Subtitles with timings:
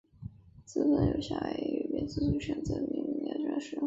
[0.65, 3.79] 四份由夏威夷语名字组成的命名表正在使用。